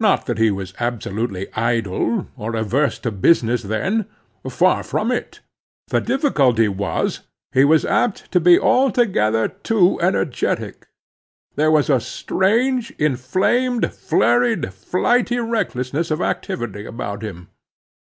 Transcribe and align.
Not 0.00 0.26
that 0.26 0.38
he 0.38 0.50
was 0.50 0.74
absolutely 0.80 1.46
idle, 1.54 2.26
or 2.36 2.56
averse 2.56 2.98
to 2.98 3.12
business 3.12 3.62
then; 3.62 4.06
far 4.50 4.82
from 4.82 5.12
it. 5.12 5.38
The 5.86 6.00
difficulty 6.00 6.66
was, 6.66 7.20
he 7.52 7.64
was 7.64 7.84
apt 7.84 8.32
to 8.32 8.40
be 8.40 8.58
altogether 8.58 9.46
too 9.46 10.00
energetic. 10.00 10.88
There 11.54 11.70
was 11.70 11.88
a 11.88 12.00
strange, 12.00 12.90
inflamed, 12.98 13.92
flurried, 13.94 14.74
flighty 14.74 15.38
recklessness 15.38 16.10
of 16.10 16.20
activity 16.20 16.84
about 16.84 17.22
him. 17.22 17.46